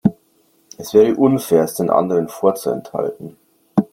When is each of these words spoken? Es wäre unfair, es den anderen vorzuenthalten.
Es 0.79 0.95
wäre 0.95 1.13
unfair, 1.13 1.63
es 1.63 1.75
den 1.75 1.91
anderen 1.91 2.27
vorzuenthalten. 2.27 3.37